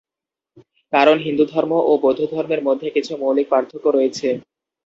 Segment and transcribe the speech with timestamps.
[0.93, 4.27] কারণ, হিন্দুধর্ম ও বৌদ্ধধর্মের মধ্যে কিছু মৌলিক পার্থক্য রয়েছে।